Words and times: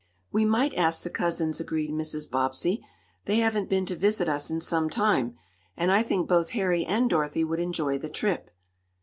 "We 0.31 0.45
might 0.45 0.73
ask 0.73 1.03
the 1.03 1.11
cousins," 1.11 1.59
agreed 1.59 1.91
Mrs. 1.91 2.27
Bobbsey. 2.27 2.83
"They 3.25 3.37
haven't 3.37 3.69
been 3.69 3.85
to 3.85 3.95
visit 3.95 4.27
us 4.27 4.49
in 4.49 4.59
some 4.59 4.89
time, 4.89 5.35
and 5.77 5.91
I 5.91 6.01
think 6.01 6.27
both 6.27 6.49
Harry 6.57 6.83
and 6.83 7.07
Dorothy 7.07 7.43
would 7.43 7.59
enjoy 7.59 7.99
the 7.99 8.09
trip." 8.09 8.49